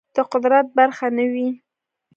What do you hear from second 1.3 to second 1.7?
وي